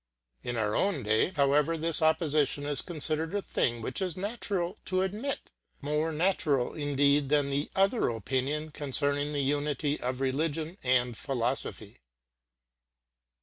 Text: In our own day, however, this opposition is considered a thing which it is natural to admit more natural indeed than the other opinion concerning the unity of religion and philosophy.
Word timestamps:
In 0.41 0.57
our 0.57 0.75
own 0.75 1.03
day, 1.03 1.29
however, 1.35 1.77
this 1.77 2.01
opposition 2.01 2.65
is 2.65 2.81
considered 2.81 3.35
a 3.35 3.41
thing 3.43 3.83
which 3.83 4.01
it 4.01 4.05
is 4.05 4.17
natural 4.17 4.79
to 4.85 5.03
admit 5.03 5.51
more 5.79 6.11
natural 6.11 6.73
indeed 6.73 7.29
than 7.29 7.51
the 7.51 7.69
other 7.75 8.09
opinion 8.09 8.71
concerning 8.71 9.31
the 9.31 9.43
unity 9.43 9.99
of 10.01 10.19
religion 10.19 10.79
and 10.81 11.15
philosophy. 11.15 11.99